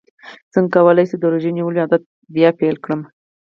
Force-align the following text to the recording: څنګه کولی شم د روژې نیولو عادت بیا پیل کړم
څنګه 0.53 0.69
کولی 0.75 1.05
شم 1.09 1.17
د 1.21 1.23
روژې 1.31 1.51
نیولو 1.57 1.81
عادت 1.83 2.03
بیا 2.35 2.49
پیل 2.59 2.75
کړم 2.83 3.01